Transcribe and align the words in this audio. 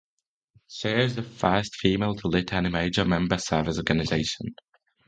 She 0.67 0.89
is 0.89 1.15
the 1.15 1.21
first 1.21 1.75
female 1.75 2.15
to 2.15 2.27
lead 2.27 2.51
any 2.53 2.69
major 2.69 3.05
member 3.05 3.37
service 3.37 3.77
organization. 3.77 4.55